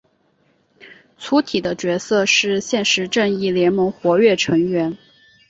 [1.19, 4.97] 粗体的角色是现时正义联盟活跃成员。